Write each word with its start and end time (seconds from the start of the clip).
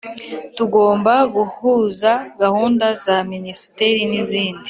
tugomba 0.57 1.13
guhuza 1.35 2.11
gahunda 2.41 2.85
za 3.03 3.15
Minisiteri 3.31 4.01
n 4.09 4.13
izindi 4.21 4.59